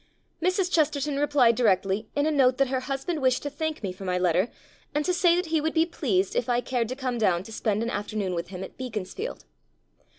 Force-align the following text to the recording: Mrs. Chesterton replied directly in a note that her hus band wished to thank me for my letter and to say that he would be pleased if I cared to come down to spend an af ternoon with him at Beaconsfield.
Mrs. 0.41 0.71
Chesterton 0.71 1.19
replied 1.19 1.53
directly 1.55 2.09
in 2.15 2.25
a 2.25 2.31
note 2.31 2.57
that 2.57 2.69
her 2.69 2.79
hus 2.79 3.05
band 3.05 3.21
wished 3.21 3.43
to 3.43 3.51
thank 3.51 3.83
me 3.83 3.91
for 3.91 4.03
my 4.03 4.17
letter 4.17 4.47
and 4.95 5.05
to 5.05 5.13
say 5.13 5.35
that 5.35 5.45
he 5.53 5.61
would 5.61 5.75
be 5.75 5.85
pleased 5.85 6.35
if 6.35 6.49
I 6.49 6.59
cared 6.59 6.89
to 6.89 6.95
come 6.95 7.19
down 7.19 7.43
to 7.43 7.51
spend 7.51 7.83
an 7.83 7.91
af 7.91 8.07
ternoon 8.07 8.33
with 8.33 8.47
him 8.47 8.63
at 8.63 8.77
Beaconsfield. 8.79 9.45